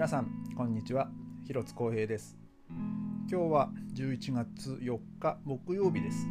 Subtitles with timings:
[0.00, 1.10] 皆さんこんにちは。
[1.44, 2.34] 広津光平です。
[3.30, 6.26] 今日は11月4日木曜日です。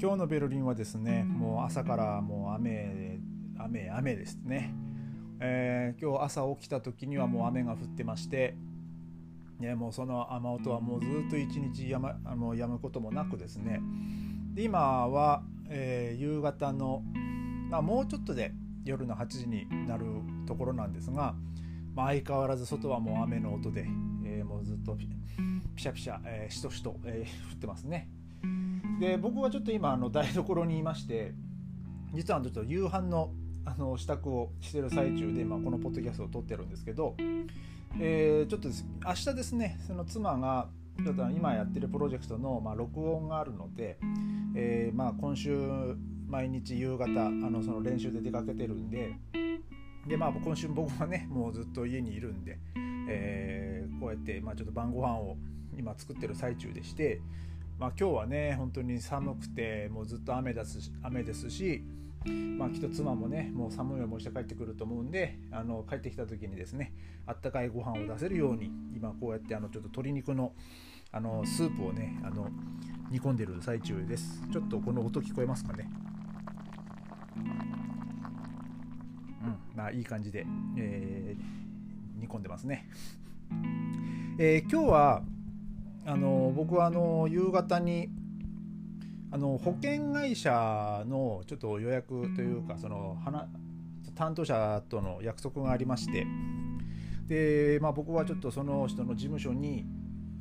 [0.00, 3.18] 今日のベルリンはですねもう朝からもう雨
[3.58, 4.72] 雨雨ですね、
[5.40, 8.54] えー、今日朝起きた時にはもう雨が降ってまして
[9.58, 13.80] ね、もうその雨音はもうずっと一日やまあの止むこともなくですね。
[14.54, 17.02] で今は、えー、夕方の、
[17.70, 18.52] まあ、もうちょっとで
[18.84, 20.06] 夜の8時になる
[20.46, 21.34] ところなんですが、
[21.94, 23.86] まあ、相変わらず外はもう雨の音で、
[24.24, 25.08] えー、もうずっとピ
[25.76, 28.08] シャピシャ、えー、しとしと、えー、降ってますね。
[29.00, 31.34] で僕はちょっと今あの台所にいまして
[32.12, 33.32] 実はちょっと夕飯の
[33.64, 37.14] あの支度をしてる最中で、まあ、このポッドキャストを撮ってるんですけど、
[38.00, 38.68] えー、ちょっと
[39.06, 40.68] 明日ですねその妻が
[41.04, 43.98] ちょっと今やってるプロジェクトの、まあ、録音があるので、
[44.56, 45.56] えーまあ、今週
[46.28, 49.14] 毎日夕方あのその練習で出かけてるんで
[50.06, 52.58] でまあ今週僕はね もうずっと家にいるんで、
[53.08, 55.36] えー、こうやって、まあ、ちょっと晩ご飯を
[55.76, 57.20] 今作ってる最中でして、
[57.78, 61.82] まあ、今日はね本当に寒くてもうずっと雨です雨ですし、
[62.58, 66.92] まあ、きっと妻もねもう寒い思いして帰ってくると思うんであの帰ってきた時にですね
[67.26, 70.54] あったかいご飯を出せるように今こうやってあのちょっと鶏肉の
[71.14, 72.48] あのスープをねあの
[73.10, 74.42] 煮込んでる最中です。
[74.50, 75.90] ちょっとこの音聞こえますかね？
[79.44, 82.88] うんまあいい感じで、えー、煮込んでますね。
[84.38, 85.22] えー、今日は
[86.06, 88.08] あの僕はあの夕方に
[89.30, 93.16] あの保険会社のちょっと予約というかその
[94.14, 96.26] 担当者との約束がありまして
[97.28, 99.86] で、まあ、僕はちょっとその人の事務所に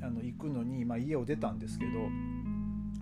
[0.02, 1.92] あの行くのに、まあ、家を出たんですけど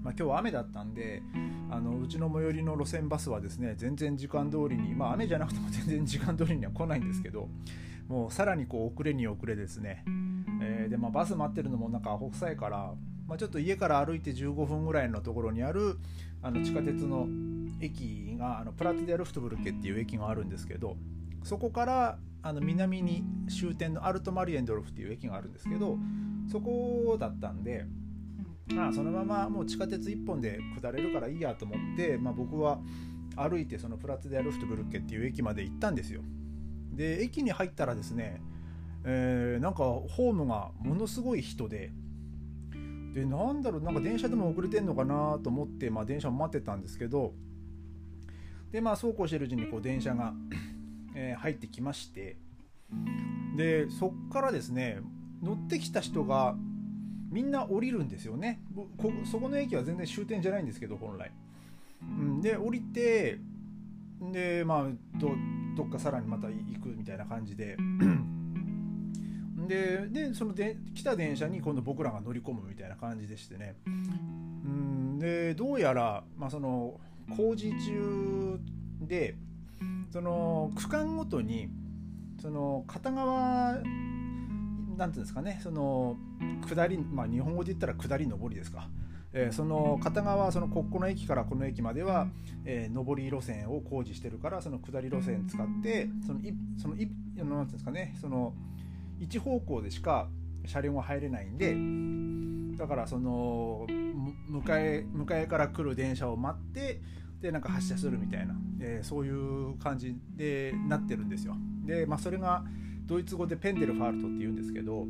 [0.04, 1.22] まあ、今日は雨だったんで
[1.70, 7.50] あのうちの最寄りの路線バスはですね全然時間通りにまあ雨じゃなくても全然時間通りには来ないんですけど
[8.08, 10.04] もうさらにこう遅れに遅れですね、
[10.62, 12.94] えー、でまあ、バス待ってるのもなんかアホ臭いから、
[13.28, 15.98] まあ、ちょっと家から歩いて15分ぐらいのところにある
[16.42, 17.28] あの地下鉄の
[17.82, 20.98] 駅があのプラットデアルフトブルケっていう駅があるんですけど
[21.44, 25.98] そこからあの南に終点のアルトマリエンドルフっていう駅があるんですけど
[26.52, 27.86] そこだったんで
[28.78, 32.80] あそのままもう地下鉄1本で下れるからいいやと思って、まあ、僕は
[33.36, 36.22] 歩いてそのプラツ・デ・アルフトブルッケっていう駅まで行ったんですよ。
[36.94, 38.42] で駅に入ったらですね、
[39.06, 41.92] えー、なんかホームがものすごい人で
[43.14, 47.34] でなんだろうなんか電車でも遅れてんのかなと思って、まあ、電車を待ってたんですけど
[48.72, 50.34] でまあそうこうしてるうちにこう電車が
[51.16, 52.38] えー、入ってきまして
[53.56, 55.00] でそっからですね
[55.42, 56.56] 乗ってきた人が
[57.30, 58.62] みんな降りるんですよね。
[58.98, 61.32] こそこの駅は全然終点じゃないんですけど本来、
[62.02, 63.40] うん、で降りて
[64.32, 65.32] でまあど
[65.78, 67.78] どっかさらにまた行くみたいな感じで。
[69.68, 73.76] ででそので来た電車に今度僕らが乗り込むみたいな感じでしてね。
[73.86, 75.20] うん。
[75.20, 77.00] でどうやら、まあ、その
[77.38, 78.60] 工事中
[79.02, 79.36] で
[80.12, 81.70] その区間ごとに
[82.42, 83.78] その片側
[85.00, 86.18] なんていうんですかねその
[86.68, 88.90] 下り、まあ、日本語で言ったら下り上りですか、
[89.34, 92.28] えー、その片側そのここの駅からこの駅までは、
[92.66, 98.54] えー、上り路線を工事してるからその下り路線使ってそのいそのいなんていうんですかねその
[99.20, 100.28] 一方向でしか
[100.66, 103.88] 車両が入れないんでだからその
[104.50, 107.02] 向かい向かいから来る電車を待って
[107.42, 111.56] でなんか発車するみたいな、えー、そういう感じでなってるんですよ。
[111.86, 112.66] で、まあ、それが
[113.10, 115.08] ドイツ語でペンデルファルトって言うんですけど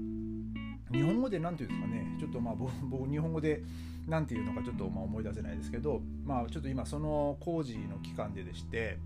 [0.89, 2.55] 日本語で何て言うんですかねちょっとまあ
[2.89, 3.61] 僕日本語で
[4.07, 8.97] 何て言うのかちょっとまあ思い出せないですけどまあちょっと今その工事の期間ででして、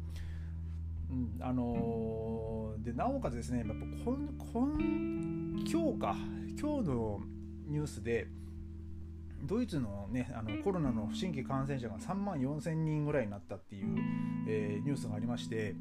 [1.10, 3.74] うん、あのー、でなおかつですねやっぱ
[4.06, 6.16] こんこん今日か
[6.60, 7.22] 今日の
[7.68, 8.28] ニュースで
[9.42, 13.98] ドイツの,、ね、あのコロナの新規感染者が3万4千人ぐらいになったっていう、
[14.48, 15.76] えー、ニュースがありまして、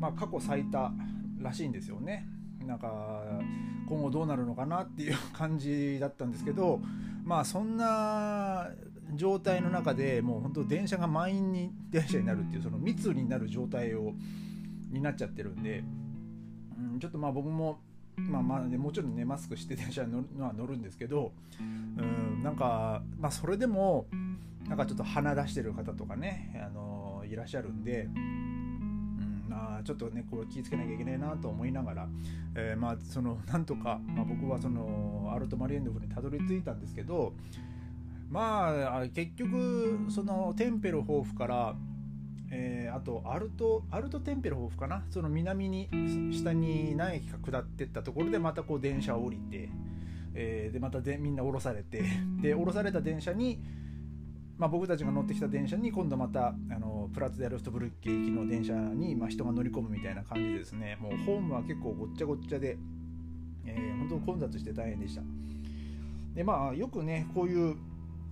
[0.00, 0.92] まあ、過去最多
[1.40, 2.26] らしいんですよね。
[2.66, 3.22] なんか
[3.88, 6.80] 今後どうなるのかなっていう感じだったんですけど
[7.24, 8.68] まあそんな
[9.14, 14.12] 状態の中でもう本当電車が満員に電車になるっていうその密になる状態を
[14.90, 15.82] になっちゃってるんで、
[16.78, 17.78] うん、ちょっとまあ僕も
[18.16, 24.06] まあまあね、もちろんねマスクして電車に乗るのは乗るんですけどうんなんか、まあ、それでも
[24.68, 28.08] なんかちょっと鼻出してる方とかね、あのいらっしゃるんで
[29.54, 32.08] あちょっとねこれ気をつけなきゃいけないなと思いながら、
[32.56, 37.32] えー、まあそのなんとか、まあ、僕はそのアルト・マリエンドフにたどり着いたんですけど
[38.30, 41.74] まあ結局そのテンペルホーフから
[42.56, 45.02] えー、あとアルトアルトテンペルホフかな？
[45.10, 45.88] その南に
[46.30, 49.70] 下に何駅か下ってったところでまたこう電車を降りて、
[50.34, 52.04] えー、でまたでみんな降ろされて
[52.40, 53.60] で降ろされた電車に、
[54.56, 62.78] まあ、僕たちが乗ってきた電車に今度またあのプラツ・デ・アルフトブルッケ行きの電車に、まあ、人が乗り込むみたいな感じでですねもうホームは結構ごっちゃごっちゃで、
[63.66, 65.22] えー、本当混雑して大変でした。
[66.34, 67.76] でまあよくねこういう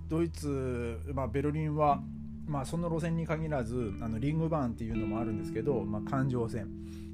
[0.08, 2.00] ドイツ、まあ、ベルリンは
[2.46, 6.68] まあ、その路線に限らずあのリングバーンっていうのもあるんですけど、まあ、環状線、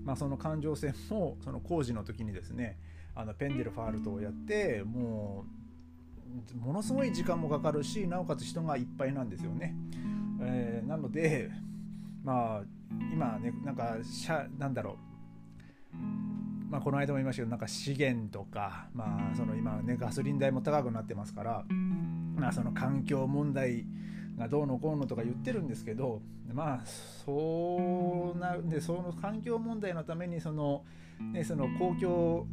[0.04, 2.78] まあ、その環状線もその工事の時にですね
[3.14, 5.67] あのペンデルファールトをやってもう
[6.60, 9.74] ものすごい時間もかかるしなおかつ人がいっぱいなんですよね。
[10.40, 11.50] えー、なので
[12.22, 12.62] まあ
[13.12, 15.08] 今ねなんかしゃなんだろう
[16.70, 21.64] まあ、この間も言いましたけどなんか資源とか、まあ、その今ねガソリン代も高くなってますから、
[22.36, 23.86] まあ、その環境問題
[24.36, 26.20] がどうのこうのとか言ってるんですけど
[26.52, 26.86] まあ
[27.24, 30.84] そうなでその環境問題のためにその,、
[31.32, 32.46] ね、その公共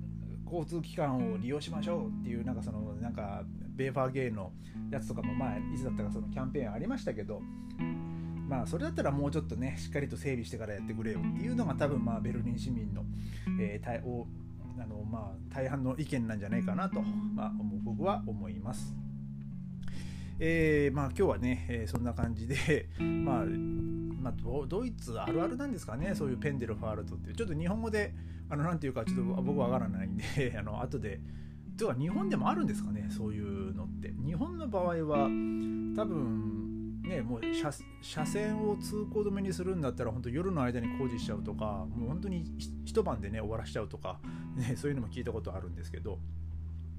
[0.45, 3.43] 交通機関を利用しましょうっていうなんかそのなんか
[3.75, 4.51] ベーファーゲイの
[4.91, 7.41] やつとかもまあいつだったかそのキャンペーンありましたけど
[8.47, 13.03] まあそれだったらもうちょっとねしっかりと整備してからやってくれよっていうのが多分まあベルリン市民の、
[13.59, 14.27] えー、対応
[14.79, 17.51] あのまあ大半の意見なんじゃないかなと、まあ、
[17.83, 18.93] 僕は思います。
[20.39, 24.33] えー、まあ今日はね、えー、そんな感じで、 まあ、まあ、
[24.67, 28.13] ドイツあるあるなんですかね、そういうペンデルファールトって、ちょっと日本語で、
[28.49, 30.23] あの、なんていうか、ちょっと僕わからないんで、
[30.57, 31.21] あの、後で、
[31.77, 34.13] とは日本でもあるんですかね、そういうのって。
[34.25, 35.27] 日本の場合は、
[35.95, 37.71] 多分、ね、もう車
[38.01, 42.43] 車線を通行止めにするんだったら本当夜の間に工事しちゃうとかもう本当に
[42.83, 44.19] 一晩でね終わらしちゃうとか、
[44.57, 46.19] ね、そういうのも聞いたことあるんですけど。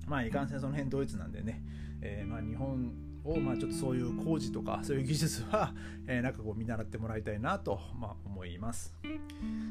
[0.07, 1.65] まあいかんせんその辺ドイツなんでね、
[2.01, 2.93] えー、まあ日本
[3.27, 5.73] を、まあ、ちょっとそういう工事とかそういう技術は、
[6.07, 8.95] えー、なんかこう見習ってもらいたいなと、まあ、思います、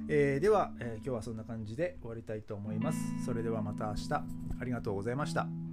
[0.08, 3.00] えー、では、えー、今日はそんな感じで終わりたいと思います。
[3.26, 4.14] それではまた明日。
[4.60, 5.65] ありがとうございました。